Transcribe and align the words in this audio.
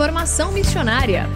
Informação 0.00 0.50
Missionária. 0.50 1.28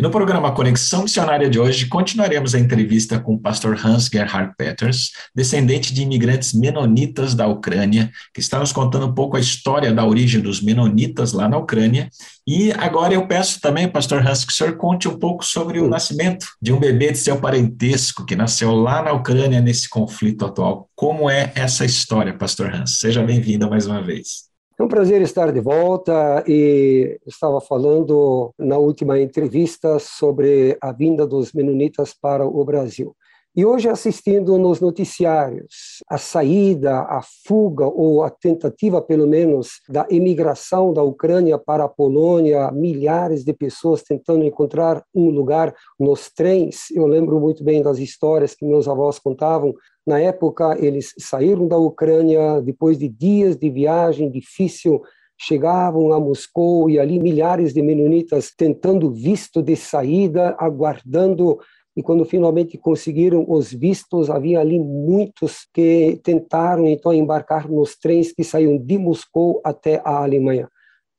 E 0.00 0.02
no 0.04 0.12
programa 0.12 0.52
Conexão 0.52 1.02
Missionária 1.02 1.50
de 1.50 1.58
hoje, 1.58 1.86
continuaremos 1.86 2.54
a 2.54 2.58
entrevista 2.60 3.18
com 3.18 3.34
o 3.34 3.40
pastor 3.40 3.76
Hans 3.84 4.06
Gerhard 4.06 4.54
Peters, 4.56 5.10
descendente 5.34 5.92
de 5.92 6.02
imigrantes 6.02 6.52
menonitas 6.52 7.34
da 7.34 7.48
Ucrânia, 7.48 8.08
que 8.32 8.38
está 8.38 8.60
nos 8.60 8.70
contando 8.70 9.06
um 9.06 9.12
pouco 9.12 9.36
a 9.36 9.40
história 9.40 9.92
da 9.92 10.06
origem 10.06 10.40
dos 10.40 10.62
menonitas 10.62 11.32
lá 11.32 11.48
na 11.48 11.58
Ucrânia. 11.58 12.08
E 12.46 12.70
agora 12.74 13.12
eu 13.12 13.26
peço 13.26 13.60
também, 13.60 13.88
pastor 13.88 14.24
Hans, 14.24 14.44
que 14.44 14.52
o 14.52 14.54
senhor 14.54 14.76
conte 14.76 15.08
um 15.08 15.18
pouco 15.18 15.44
sobre 15.44 15.80
o 15.80 15.88
nascimento 15.88 16.46
de 16.62 16.72
um 16.72 16.78
bebê 16.78 17.10
de 17.10 17.18
seu 17.18 17.40
parentesco 17.40 18.24
que 18.24 18.36
nasceu 18.36 18.76
lá 18.76 19.02
na 19.02 19.12
Ucrânia 19.12 19.60
nesse 19.60 19.88
conflito 19.88 20.46
atual. 20.46 20.88
Como 20.94 21.28
é 21.28 21.50
essa 21.56 21.84
história, 21.84 22.32
pastor 22.38 22.72
Hans? 22.72 23.00
Seja 23.00 23.20
bem-vindo 23.24 23.68
mais 23.68 23.84
uma 23.88 24.00
vez. 24.00 24.47
É 24.80 24.84
um 24.84 24.86
prazer 24.86 25.20
estar 25.22 25.50
de 25.50 25.58
volta 25.58 26.44
e 26.46 27.18
estava 27.26 27.60
falando 27.60 28.54
na 28.56 28.78
última 28.78 29.18
entrevista 29.18 29.98
sobre 29.98 30.78
a 30.80 30.92
vinda 30.92 31.26
dos 31.26 31.52
menonitas 31.52 32.14
para 32.14 32.46
o 32.46 32.64
Brasil. 32.64 33.12
E 33.56 33.66
hoje 33.66 33.88
assistindo 33.88 34.56
nos 34.56 34.80
noticiários 34.80 36.00
a 36.08 36.16
saída, 36.16 37.00
a 37.00 37.20
fuga 37.44 37.86
ou 37.86 38.22
a 38.22 38.30
tentativa, 38.30 39.02
pelo 39.02 39.26
menos, 39.26 39.80
da 39.88 40.06
imigração 40.10 40.92
da 40.92 41.02
Ucrânia 41.02 41.58
para 41.58 41.82
a 41.82 41.88
Polônia, 41.88 42.70
milhares 42.70 43.42
de 43.42 43.52
pessoas 43.52 44.04
tentando 44.04 44.44
encontrar 44.44 45.02
um 45.12 45.28
lugar 45.28 45.74
nos 45.98 46.30
trens. 46.30 46.88
Eu 46.94 47.08
lembro 47.08 47.40
muito 47.40 47.64
bem 47.64 47.82
das 47.82 47.98
histórias 47.98 48.54
que 48.54 48.64
meus 48.64 48.86
avós 48.86 49.18
contavam 49.18 49.74
na 50.08 50.18
época, 50.18 50.74
eles 50.80 51.12
saíram 51.18 51.68
da 51.68 51.76
Ucrânia 51.76 52.62
depois 52.62 52.98
de 52.98 53.10
dias 53.10 53.58
de 53.58 53.68
viagem 53.68 54.30
difícil, 54.30 55.02
chegavam 55.38 56.14
a 56.14 56.18
Moscou 56.18 56.88
e 56.88 56.98
ali 56.98 57.20
milhares 57.20 57.74
de 57.74 57.82
menonitas 57.82 58.50
tentando 58.56 59.12
visto 59.12 59.62
de 59.62 59.76
saída, 59.76 60.56
aguardando 60.58 61.58
e 61.94 62.02
quando 62.02 62.24
finalmente 62.24 62.78
conseguiram 62.78 63.44
os 63.46 63.70
vistos, 63.70 64.30
havia 64.30 64.60
ali 64.60 64.78
muitos 64.78 65.68
que 65.74 66.18
tentaram 66.24 66.86
então 66.86 67.12
embarcar 67.12 67.68
nos 67.68 67.94
trens 67.94 68.32
que 68.32 68.42
saíam 68.42 68.78
de 68.78 68.96
Moscou 68.96 69.60
até 69.62 70.00
a 70.02 70.22
Alemanha. 70.22 70.70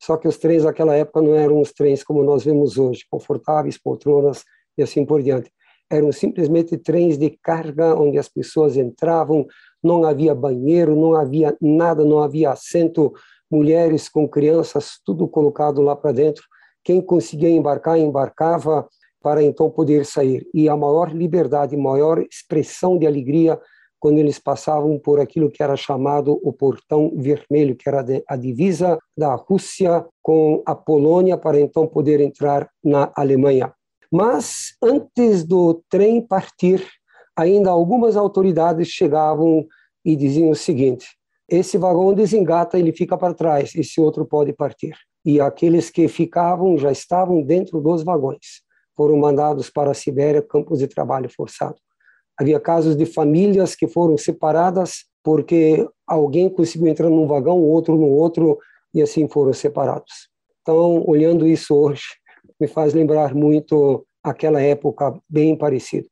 Só 0.01 0.17
que 0.17 0.27
os 0.27 0.37
trens 0.37 0.63
naquela 0.63 0.95
época 0.95 1.21
não 1.21 1.35
eram 1.35 1.61
os 1.61 1.71
trens 1.73 2.03
como 2.03 2.23
nós 2.23 2.43
vemos 2.43 2.79
hoje, 2.79 3.03
confortáveis, 3.11 3.77
poltronas 3.77 4.43
e 4.75 4.81
assim 4.81 5.05
por 5.05 5.21
diante 5.21 5.51
eram 5.89 6.11
simplesmente 6.11 6.77
trens 6.77 7.17
de 7.17 7.29
carga 7.29 7.95
onde 7.95 8.17
as 8.17 8.29
pessoas 8.29 8.77
entravam, 8.77 9.45
não 9.83 10.03
havia 10.03 10.35
banheiro, 10.35 10.95
não 10.95 11.15
havia 11.15 11.55
nada, 11.61 12.03
não 12.03 12.19
havia 12.19 12.51
assento, 12.51 13.13
mulheres 13.49 14.07
com 14.07 14.27
crianças, 14.27 14.99
tudo 15.03 15.27
colocado 15.27 15.81
lá 15.81 15.95
para 15.95 16.11
dentro. 16.11 16.43
Quem 16.83 17.01
conseguia 17.01 17.49
embarcar, 17.49 17.97
embarcava 17.97 18.87
para 19.21 19.43
então 19.43 19.69
poder 19.69 20.05
sair. 20.05 20.47
E 20.53 20.69
a 20.69 20.77
maior 20.77 21.11
liberdade, 21.11 21.75
maior 21.75 22.19
expressão 22.19 22.97
de 22.97 23.07
alegria 23.07 23.59
quando 23.99 24.17
eles 24.17 24.39
passavam 24.39 24.97
por 24.97 25.19
aquilo 25.19 25.51
que 25.51 25.61
era 25.61 25.75
chamado 25.75 26.39
o 26.41 26.53
Portão 26.53 27.11
Vermelho, 27.17 27.75
que 27.75 27.89
era 27.89 28.05
a 28.27 28.35
divisa 28.37 28.97
da 29.17 29.35
Rússia 29.35 30.05
com 30.21 30.63
a 30.65 30.73
Polônia, 30.73 31.37
para 31.37 31.59
então 31.59 31.85
poder 31.85 32.21
entrar 32.21 32.69
na 32.81 33.11
Alemanha. 33.13 33.73
Mas 34.11 34.75
antes 34.81 35.43
do 35.43 35.83
trem 35.89 36.21
partir, 36.21 36.85
ainda 37.35 37.69
algumas 37.69 38.15
autoridades 38.15 38.87
chegavam 38.87 39.65
e 40.03 40.15
diziam 40.15 40.49
o 40.49 40.55
seguinte: 40.55 41.07
esse 41.47 41.77
vagão 41.77 42.13
desengata, 42.13 42.77
ele 42.77 42.91
fica 42.91 43.17
para 43.17 43.33
trás, 43.33 43.73
esse 43.75 43.99
outro 43.99 44.25
pode 44.25 44.53
partir. 44.53 44.95
E 45.25 45.39
aqueles 45.39 45.89
que 45.89 46.07
ficavam 46.07 46.77
já 46.77 46.91
estavam 46.91 47.41
dentro 47.41 47.81
dos 47.81 48.03
vagões. 48.03 48.61
Foram 48.95 49.17
mandados 49.17 49.69
para 49.69 49.91
a 49.91 49.93
Sibéria, 49.93 50.41
campos 50.41 50.79
de 50.79 50.87
trabalho 50.87 51.29
forçado. 51.29 51.75
Havia 52.39 52.59
casos 52.59 52.95
de 52.95 53.05
famílias 53.05 53.75
que 53.75 53.87
foram 53.87 54.17
separadas 54.17 55.05
porque 55.23 55.87
alguém 56.07 56.49
conseguiu 56.49 56.87
entrar 56.87 57.09
num 57.09 57.27
vagão, 57.27 57.59
outro 57.59 57.95
no 57.95 58.07
outro, 58.07 58.57
e 58.93 59.01
assim 59.01 59.27
foram 59.27 59.53
separados. 59.53 60.29
Então, 60.61 61.03
olhando 61.07 61.47
isso 61.47 61.75
hoje, 61.75 62.03
me 62.59 62.67
faz 62.67 62.93
lembrar 62.93 63.33
muito 63.33 64.05
aquela 64.23 64.61
época 64.61 65.17
bem 65.29 65.55
parecida. 65.55 66.07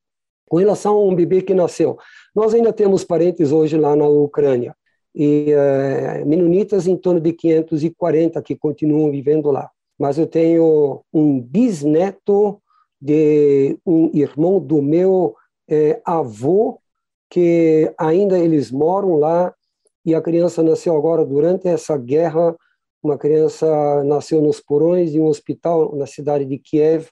Com 0.49 0.57
relação 0.57 0.95
a 0.95 1.03
um 1.03 1.13
bebê 1.13 1.41
que 1.41 1.53
nasceu, 1.53 1.97
nós 2.33 2.53
ainda 2.53 2.71
temos 2.71 3.03
parentes 3.03 3.51
hoje 3.51 3.77
lá 3.77 3.95
na 3.95 4.07
Ucrânia, 4.07 4.75
e 5.13 5.51
é, 5.51 6.23
menonitas 6.25 6.87
em 6.87 6.95
torno 6.95 7.19
de 7.19 7.33
540 7.33 8.41
que 8.41 8.55
continuam 8.55 9.11
vivendo 9.11 9.49
lá. 9.49 9.69
Mas 9.97 10.17
eu 10.17 10.27
tenho 10.27 11.01
um 11.11 11.41
bisneto 11.41 12.61
de 13.01 13.77
um 13.85 14.11
irmão 14.13 14.59
do 14.59 14.81
meu 14.81 15.35
é, 15.67 15.99
avô, 16.05 16.79
que 17.29 17.91
ainda 17.97 18.37
eles 18.37 18.71
moram 18.71 19.15
lá, 19.15 19.53
e 20.05 20.15
a 20.15 20.21
criança 20.21 20.63
nasceu 20.63 20.95
agora 20.95 21.25
durante 21.25 21.67
essa 21.67 21.97
guerra. 21.97 22.55
Uma 23.01 23.17
criança 23.17 24.03
nasceu 24.03 24.41
nos 24.41 24.59
porões 24.59 25.11
de 25.11 25.19
um 25.19 25.25
hospital 25.25 25.95
na 25.95 26.05
cidade 26.05 26.45
de 26.45 26.57
Kiev, 26.57 27.09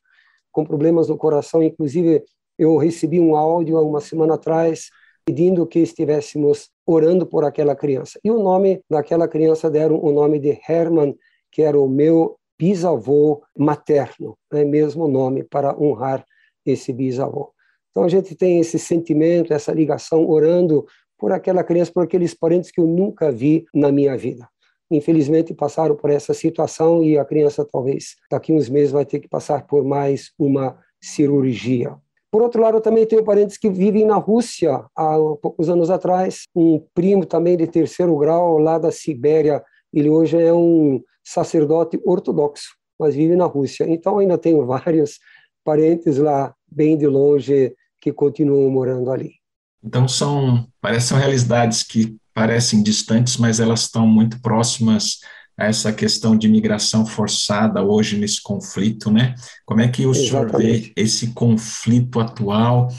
com 0.52 0.66
problemas 0.66 1.10
no 1.10 1.18
coração. 1.18 1.62
Inclusive, 1.62 2.24
eu 2.58 2.78
recebi 2.78 3.20
um 3.20 3.36
áudio 3.36 3.78
há 3.78 3.82
uma 3.82 4.00
semana 4.00 4.36
atrás 4.36 4.90
pedindo 5.26 5.66
que 5.66 5.80
estivéssemos 5.80 6.70
orando 6.86 7.26
por 7.26 7.44
aquela 7.44 7.76
criança. 7.76 8.20
E 8.24 8.30
o 8.30 8.42
nome 8.42 8.82
daquela 8.90 9.28
criança 9.28 9.70
deram 9.70 10.00
o 10.00 10.12
nome 10.12 10.40
de 10.40 10.60
Herman, 10.68 11.16
que 11.52 11.62
era 11.62 11.80
o 11.80 11.90
meu 11.90 12.38
bisavô 12.58 13.44
materno, 13.58 14.38
é 14.52 14.58
né? 14.58 14.66
mesmo 14.66 15.08
nome 15.08 15.44
para 15.44 15.78
honrar 15.78 16.26
esse 16.66 16.94
bisavô. 16.94 17.52
Então 17.92 18.04
a 18.04 18.10
gente 18.10 18.36
tem 18.36 18.60
esse 18.60 18.78
sentimento, 18.78 19.54
essa 19.54 19.72
ligação, 19.72 20.30
orando 20.30 20.86
por 21.18 21.32
aquela 21.32 21.64
criança, 21.64 21.92
por 21.94 22.04
aqueles 22.04 22.34
parentes 22.34 22.72
que 22.72 22.80
eu 22.80 22.86
nunca 22.86 23.32
vi 23.32 23.66
na 23.74 23.92
minha 23.92 24.18
vida. 24.18 24.48
Infelizmente 24.90 25.54
passaram 25.54 25.96
por 25.96 26.10
essa 26.10 26.34
situação 26.34 27.04
e 27.04 27.18
a 27.18 27.26
criança 27.26 27.66
talvez 27.66 28.16
daqui 28.30 28.54
uns 28.54 28.70
meses 28.70 28.92
vai 28.92 29.06
ter 29.06 29.20
que 29.20 29.28
passar 29.28 29.66
por 29.66 29.84
mais 29.84 30.32
uma 30.38 30.78
cirurgia. 31.02 31.96
Por 32.32 32.42
outro 32.42 32.62
lado, 32.62 32.78
eu 32.78 32.82
também 32.82 33.06
tenho 33.06 33.24
parentes 33.24 33.58
que 33.58 33.70
vivem 33.70 34.06
na 34.06 34.18
Rússia 34.18 34.84
há 34.94 35.18
poucos 35.42 35.70
anos 35.70 35.90
atrás. 35.90 36.44
Um 36.54 36.86
primo 36.94 37.26
também 37.26 37.56
de 37.56 37.66
terceiro 37.66 38.14
grau 38.18 38.58
lá 38.58 38.78
da 38.78 38.92
Sibéria. 38.92 39.64
Ele 39.94 40.10
hoje 40.10 40.38
é 40.38 40.54
um 40.54 41.02
sacerdote 41.24 41.98
ortodoxo, 42.06 42.76
mas 43.00 43.16
vive 43.16 43.38
na 43.38 43.46
Rússia. 43.46 43.86
Então, 43.88 44.20
ainda 44.20 44.38
tenho 44.38 44.66
vários 44.68 45.18
parentes 45.64 46.18
lá, 46.18 46.54
bem 46.70 46.98
de 46.98 47.08
longe, 47.08 47.74
que 48.02 48.12
continuam 48.12 48.70
morando 48.70 49.12
ali. 49.12 49.36
Então, 49.82 50.06
são, 50.06 50.68
parecem 50.82 51.18
realidades 51.18 51.84
que 51.84 52.18
parecem 52.36 52.84
distantes, 52.84 53.38
mas 53.38 53.62
elas 53.62 53.84
estão 53.84 54.06
muito 54.06 54.42
próximas 54.42 55.20
a 55.58 55.68
essa 55.68 55.94
questão 55.94 56.38
de 56.38 56.48
imigração 56.48 57.06
forçada 57.06 57.82
hoje 57.82 58.18
nesse 58.18 58.44
conflito, 58.44 59.10
né? 59.10 59.36
Como 59.66 59.80
é 59.80 59.88
que 59.88 60.06
o 60.06 60.14
senhor 60.14 60.52
vê 60.58 60.92
esse 60.98 61.28
conflito 61.28 62.20
atual 62.20 62.90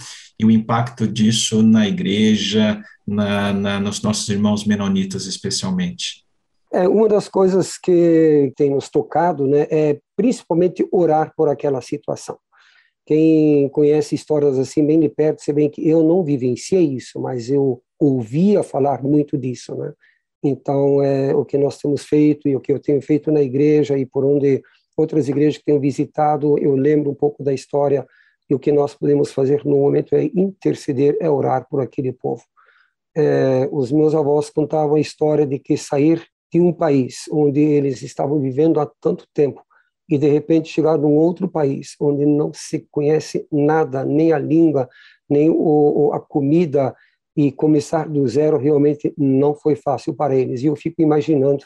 e 0.40 0.46
o 0.46 0.50
impacto 0.50 1.06
disso 1.06 1.62
na 1.62 1.86
igreja, 1.86 2.82
na, 3.06 3.52
na, 3.52 3.78
nos 3.78 4.00
nossos 4.00 4.26
irmãos 4.30 4.64
menonitas 4.64 5.26
especialmente? 5.26 6.24
É, 6.72 6.88
uma 6.88 7.06
das 7.06 7.28
coisas 7.28 7.76
que 7.76 8.52
tem 8.56 8.70
nos 8.70 8.88
tocado 8.88 9.46
né, 9.46 9.66
é 9.70 9.98
principalmente 10.16 10.86
orar 10.90 11.34
por 11.36 11.50
aquela 11.50 11.82
situação. 11.82 12.38
Quem 13.04 13.68
conhece 13.68 14.14
histórias 14.14 14.58
assim 14.58 14.84
bem 14.84 14.98
de 14.98 15.10
perto, 15.10 15.42
você 15.42 15.52
vê 15.52 15.68
que 15.68 15.86
eu 15.86 16.02
não 16.02 16.24
vivenciei 16.24 16.94
isso, 16.94 17.20
mas 17.20 17.50
eu 17.50 17.82
ouvia 17.98 18.62
falar 18.62 19.02
muito 19.02 19.36
disso, 19.36 19.74
né? 19.74 19.92
Então, 20.42 21.02
é 21.02 21.34
o 21.34 21.44
que 21.44 21.58
nós 21.58 21.78
temos 21.78 22.04
feito 22.04 22.48
e 22.48 22.54
o 22.54 22.60
que 22.60 22.72
eu 22.72 22.78
tenho 22.78 23.00
feito 23.02 23.32
na 23.32 23.42
igreja 23.42 23.98
e 23.98 24.06
por 24.06 24.24
onde 24.24 24.62
outras 24.96 25.28
igrejas 25.28 25.58
que 25.58 25.64
tenho 25.64 25.80
visitado, 25.80 26.58
eu 26.58 26.74
lembro 26.74 27.10
um 27.10 27.14
pouco 27.14 27.42
da 27.42 27.52
história 27.52 28.06
e 28.48 28.54
o 28.54 28.58
que 28.58 28.70
nós 28.70 28.94
podemos 28.94 29.32
fazer 29.32 29.64
no 29.64 29.78
momento 29.78 30.14
é 30.14 30.24
interceder, 30.34 31.16
é 31.20 31.28
orar 31.28 31.66
por 31.68 31.80
aquele 31.80 32.12
povo. 32.12 32.42
É, 33.14 33.68
os 33.72 33.90
meus 33.90 34.14
avós 34.14 34.50
contavam 34.50 34.96
a 34.96 35.00
história 35.00 35.46
de 35.46 35.58
que 35.58 35.76
sair 35.76 36.24
de 36.52 36.60
um 36.60 36.72
país 36.72 37.24
onde 37.30 37.60
eles 37.60 38.02
estavam 38.02 38.40
vivendo 38.40 38.78
há 38.78 38.90
tanto 39.00 39.26
tempo 39.34 39.62
e 40.08 40.16
de 40.16 40.28
repente 40.28 40.68
chegar 40.68 40.96
num 40.96 41.14
outro 41.14 41.48
país 41.48 41.96
onde 42.00 42.24
não 42.24 42.52
se 42.54 42.86
conhece 42.90 43.46
nada, 43.50 44.04
nem 44.04 44.32
a 44.32 44.38
língua, 44.38 44.88
nem 45.28 45.50
o, 45.50 46.12
a 46.12 46.20
comida, 46.20 46.94
e 47.36 47.52
começar 47.52 48.08
do 48.08 48.26
zero 48.26 48.56
realmente 48.56 49.12
não 49.16 49.54
foi 49.54 49.76
fácil 49.76 50.14
para 50.14 50.34
eles. 50.34 50.62
E 50.62 50.66
eu 50.66 50.76
fico 50.76 51.02
imaginando 51.02 51.64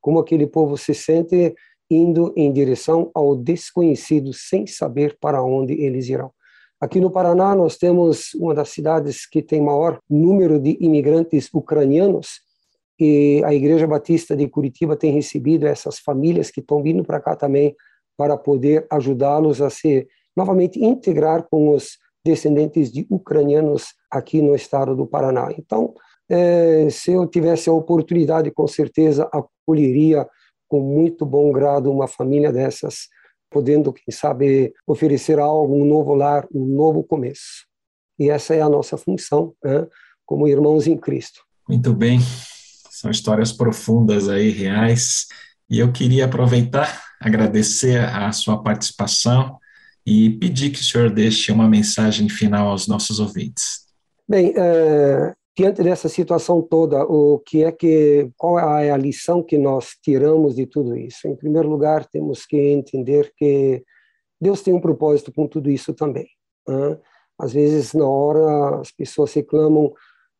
como 0.00 0.18
aquele 0.18 0.46
povo 0.46 0.76
se 0.76 0.94
sente 0.94 1.54
indo 1.88 2.32
em 2.36 2.52
direção 2.52 3.10
ao 3.14 3.36
desconhecido, 3.36 4.32
sem 4.32 4.66
saber 4.66 5.16
para 5.20 5.42
onde 5.42 5.74
eles 5.74 6.08
irão. 6.08 6.32
Aqui 6.80 7.00
no 7.00 7.10
Paraná, 7.10 7.54
nós 7.54 7.76
temos 7.76 8.34
uma 8.34 8.54
das 8.54 8.70
cidades 8.70 9.24
que 9.28 9.40
tem 9.40 9.60
maior 9.60 10.00
número 10.10 10.58
de 10.58 10.76
imigrantes 10.80 11.48
ucranianos, 11.54 12.40
e 12.98 13.42
a 13.44 13.54
Igreja 13.54 13.86
Batista 13.86 14.34
de 14.34 14.48
Curitiba 14.48 14.96
tem 14.96 15.12
recebido 15.12 15.66
essas 15.66 15.98
famílias 15.98 16.50
que 16.50 16.60
estão 16.60 16.82
vindo 16.82 17.04
para 17.04 17.20
cá 17.20 17.36
também 17.36 17.74
para 18.16 18.36
poder 18.36 18.86
ajudá-los 18.90 19.60
a 19.60 19.70
se 19.70 20.06
novamente 20.36 20.82
integrar 20.82 21.46
com 21.48 21.70
os 21.70 21.98
descendentes 22.24 22.90
de 22.90 23.06
ucranianos 23.10 23.94
aqui 24.12 24.42
no 24.42 24.54
estado 24.54 24.94
do 24.94 25.06
Paraná. 25.06 25.48
Então, 25.58 25.94
é, 26.28 26.88
se 26.90 27.12
eu 27.12 27.26
tivesse 27.26 27.70
a 27.70 27.72
oportunidade, 27.72 28.50
com 28.50 28.66
certeza 28.68 29.28
acolheria 29.32 30.28
com 30.68 30.80
muito 30.80 31.24
bom 31.24 31.50
grado 31.50 31.90
uma 31.90 32.06
família 32.06 32.52
dessas, 32.52 33.08
podendo, 33.50 33.92
quem 33.92 34.12
sabe, 34.12 34.72
oferecer 34.86 35.38
algo, 35.38 35.74
um 35.74 35.84
novo 35.84 36.14
lar, 36.14 36.46
um 36.54 36.64
novo 36.64 37.02
começo. 37.02 37.66
E 38.18 38.30
essa 38.30 38.54
é 38.54 38.60
a 38.60 38.68
nossa 38.68 38.96
função, 38.96 39.54
né, 39.64 39.86
como 40.24 40.48
irmãos 40.48 40.86
em 40.86 40.96
Cristo. 40.96 41.40
Muito 41.68 41.92
bem, 41.92 42.20
são 42.90 43.10
histórias 43.10 43.52
profundas 43.52 44.28
aí, 44.28 44.50
reais. 44.50 45.26
E 45.68 45.78
eu 45.78 45.92
queria 45.92 46.26
aproveitar, 46.26 47.02
agradecer 47.20 47.98
a 47.98 48.30
sua 48.32 48.62
participação 48.62 49.58
e 50.06 50.30
pedir 50.30 50.70
que 50.70 50.80
o 50.80 50.84
senhor 50.84 51.10
deixe 51.10 51.52
uma 51.52 51.68
mensagem 51.68 52.28
final 52.28 52.68
aos 52.68 52.86
nossos 52.86 53.20
ouvintes. 53.20 53.82
Bem, 54.28 54.54
é, 54.56 55.34
diante 55.56 55.82
dessa 55.82 56.08
situação 56.08 56.62
toda, 56.62 57.04
o 57.04 57.38
que 57.40 57.64
é 57.64 57.72
que 57.72 58.30
qual 58.36 58.58
é 58.58 58.90
a 58.90 58.96
lição 58.96 59.42
que 59.42 59.58
nós 59.58 59.96
tiramos 60.02 60.54
de 60.54 60.66
tudo 60.66 60.96
isso? 60.96 61.28
Em 61.28 61.36
primeiro 61.36 61.68
lugar, 61.68 62.06
temos 62.06 62.46
que 62.46 62.56
entender 62.56 63.32
que 63.36 63.82
Deus 64.40 64.62
tem 64.62 64.72
um 64.72 64.80
propósito 64.80 65.32
com 65.32 65.46
tudo 65.46 65.70
isso 65.70 65.92
também. 65.92 66.28
Né? 66.66 66.98
Às 67.38 67.52
vezes, 67.52 67.92
na 67.92 68.06
hora, 68.06 68.80
as 68.80 68.90
pessoas 68.90 69.32
reclamam, 69.32 69.92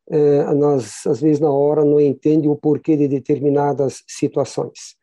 é, 0.09 0.53
nós, 0.53 1.05
às 1.05 1.21
vezes, 1.21 1.39
na 1.39 1.51
hora, 1.51 1.83
não 1.83 1.99
entendem 1.99 2.49
o 2.49 2.55
porquê 2.55 2.95
de 2.95 3.07
determinadas 3.07 4.03
situações. 4.07 4.95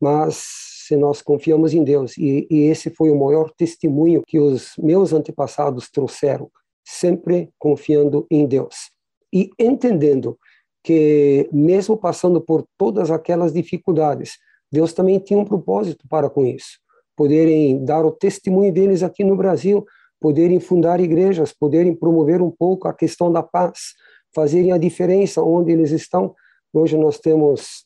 Mas 0.00 0.66
se 0.86 0.96
nós 0.96 1.20
confiamos 1.20 1.74
em 1.74 1.82
Deus. 1.82 2.16
E, 2.16 2.46
e 2.48 2.64
esse 2.64 2.90
foi 2.90 3.10
o 3.10 3.18
maior 3.18 3.50
testemunho 3.50 4.22
que 4.26 4.38
os 4.38 4.72
meus 4.78 5.12
antepassados 5.12 5.90
trouxeram, 5.90 6.50
sempre 6.86 7.50
confiando 7.58 8.26
em 8.30 8.46
Deus. 8.46 8.90
E 9.34 9.50
entendendo 9.58 10.38
que, 10.84 11.48
mesmo 11.52 11.96
passando 11.96 12.40
por 12.40 12.64
todas 12.78 13.10
aquelas 13.10 13.52
dificuldades, 13.52 14.38
Deus 14.70 14.92
também 14.92 15.18
tinha 15.18 15.38
um 15.38 15.44
propósito 15.44 16.06
para 16.08 16.30
com 16.30 16.46
isso. 16.46 16.78
Poderem 17.16 17.84
dar 17.84 18.06
o 18.06 18.12
testemunho 18.12 18.72
deles 18.72 19.02
aqui 19.02 19.24
no 19.24 19.36
Brasil, 19.36 19.84
poderem 20.20 20.60
fundar 20.60 21.00
igrejas, 21.00 21.52
poderem 21.52 21.94
promover 21.94 22.40
um 22.40 22.50
pouco 22.50 22.86
a 22.86 22.94
questão 22.94 23.32
da 23.32 23.42
paz, 23.42 23.94
fazerem 24.32 24.70
a 24.70 24.78
diferença 24.78 25.42
onde 25.42 25.72
eles 25.72 25.90
estão, 25.90 26.34
Hoje 26.78 26.94
nós 26.98 27.18
temos 27.18 27.82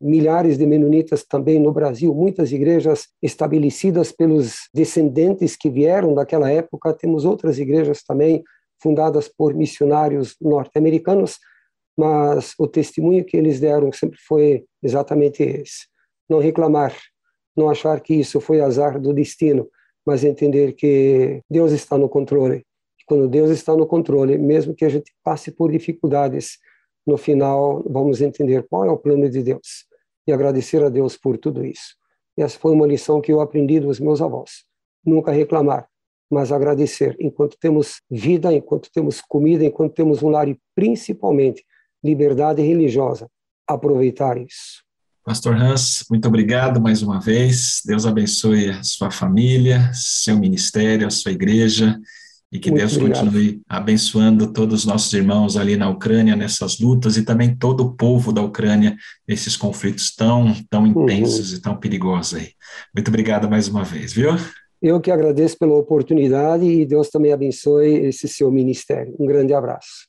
milhares 0.00 0.58
de 0.58 0.66
menonitas 0.66 1.22
também 1.22 1.60
no 1.60 1.70
Brasil, 1.70 2.12
muitas 2.12 2.50
igrejas 2.50 3.06
estabelecidas 3.22 4.10
pelos 4.10 4.68
descendentes 4.74 5.54
que 5.54 5.70
vieram 5.70 6.12
daquela 6.12 6.50
época. 6.50 6.92
Temos 6.92 7.24
outras 7.24 7.60
igrejas 7.60 8.02
também 8.02 8.42
fundadas 8.82 9.28
por 9.28 9.54
missionários 9.54 10.34
norte-americanos, 10.40 11.38
mas 11.96 12.52
o 12.58 12.66
testemunho 12.66 13.24
que 13.24 13.36
eles 13.36 13.60
deram 13.60 13.92
sempre 13.92 14.18
foi 14.26 14.64
exatamente 14.82 15.44
esse: 15.44 15.86
não 16.28 16.40
reclamar, 16.40 16.96
não 17.56 17.70
achar 17.70 18.00
que 18.00 18.12
isso 18.12 18.40
foi 18.40 18.60
azar 18.60 19.00
do 19.00 19.14
destino, 19.14 19.68
mas 20.04 20.24
entender 20.24 20.72
que 20.72 21.40
Deus 21.48 21.70
está 21.70 21.96
no 21.96 22.08
controle. 22.08 22.66
Quando 23.06 23.28
Deus 23.28 23.50
está 23.50 23.76
no 23.76 23.86
controle, 23.86 24.36
mesmo 24.36 24.74
que 24.74 24.84
a 24.84 24.88
gente 24.88 25.12
passe 25.22 25.52
por 25.52 25.70
dificuldades, 25.70 26.58
no 27.06 27.16
final 27.16 27.82
vamos 27.88 28.20
entender 28.20 28.66
qual 28.68 28.84
é 28.84 28.90
o 28.90 28.96
plano 28.96 29.28
de 29.28 29.42
Deus 29.42 29.86
e 30.26 30.32
agradecer 30.32 30.82
a 30.82 30.88
Deus 30.88 31.16
por 31.16 31.36
tudo 31.36 31.64
isso. 31.64 31.96
Essa 32.36 32.58
foi 32.58 32.72
uma 32.72 32.86
lição 32.86 33.20
que 33.20 33.32
eu 33.32 33.40
aprendi 33.40 33.80
dos 33.80 34.00
meus 34.00 34.22
avós. 34.22 34.64
Nunca 35.04 35.32
reclamar, 35.32 35.86
mas 36.30 36.52
agradecer 36.52 37.16
enquanto 37.20 37.56
temos 37.60 38.00
vida, 38.10 38.52
enquanto 38.52 38.90
temos 38.92 39.20
comida, 39.20 39.64
enquanto 39.64 39.94
temos 39.94 40.22
um 40.22 40.30
lar 40.30 40.48
e 40.48 40.58
principalmente 40.74 41.64
liberdade 42.02 42.62
religiosa. 42.62 43.28
Aproveitar 43.66 44.38
isso. 44.38 44.82
Pastor 45.24 45.54
Hans, 45.54 46.04
muito 46.10 46.26
obrigado 46.26 46.80
mais 46.80 47.02
uma 47.02 47.20
vez. 47.20 47.82
Deus 47.84 48.06
abençoe 48.06 48.70
a 48.70 48.82
sua 48.82 49.10
família, 49.10 49.92
seu 49.94 50.36
ministério, 50.36 51.06
a 51.06 51.10
sua 51.10 51.32
igreja 51.32 52.00
e 52.52 52.58
que 52.58 52.70
muito 52.70 52.80
Deus 52.80 52.96
obrigado. 52.96 53.24
continue 53.24 53.62
abençoando 53.66 54.52
todos 54.52 54.80
os 54.80 54.86
nossos 54.86 55.12
irmãos 55.14 55.56
ali 55.56 55.76
na 55.76 55.88
Ucrânia 55.88 56.36
nessas 56.36 56.78
lutas 56.78 57.16
e 57.16 57.24
também 57.24 57.56
todo 57.56 57.80
o 57.80 57.94
povo 57.94 58.30
da 58.30 58.42
Ucrânia 58.42 58.94
nesses 59.26 59.56
conflitos 59.56 60.14
tão 60.14 60.54
tão 60.68 60.82
uhum. 60.82 61.04
intensos 61.04 61.52
uhum. 61.52 61.58
e 61.58 61.62
tão 61.62 61.76
perigosos 61.76 62.34
aí. 62.38 62.48
Muito 62.94 63.08
obrigado 63.08 63.48
mais 63.48 63.68
uma 63.68 63.82
vez, 63.82 64.12
viu? 64.12 64.36
Eu 64.82 65.00
que 65.00 65.10
agradeço 65.10 65.56
pela 65.58 65.74
oportunidade 65.74 66.64
e 66.64 66.84
Deus 66.84 67.08
também 67.08 67.32
abençoe 67.32 68.06
esse 68.06 68.28
seu 68.28 68.50
ministério. 68.50 69.14
Um 69.18 69.26
grande 69.26 69.54
abraço. 69.54 70.08